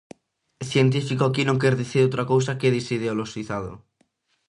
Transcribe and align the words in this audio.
Científico 0.71 1.23
aquí 1.25 1.43
non 1.45 1.59
quer 1.61 1.75
dicir 1.81 2.01
outra 2.03 2.23
cousa 2.31 2.57
que 2.59 2.73
desideoloxizado. 2.77 3.71